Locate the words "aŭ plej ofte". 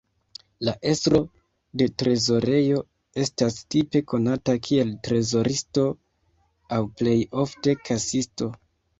6.79-7.77